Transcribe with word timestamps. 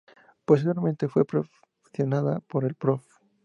Posteriormente 0.45 1.07
fue 1.07 1.25
perfeccionada 1.25 2.39
por 2.39 2.65
el 2.65 2.73
Prof. 2.73 3.03